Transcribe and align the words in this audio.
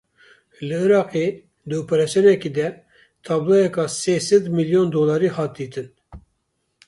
Li 0.67 0.77
Iraqê 0.85 1.25
di 1.67 1.75
operasyonekê 1.83 2.49
de 2.57 2.67
tabloyeka 3.25 3.83
sê 4.01 4.15
sed 4.27 4.43
milyon 4.57 4.87
dolarî 4.95 5.29
hat 5.37 5.51
dîtin. 5.57 5.87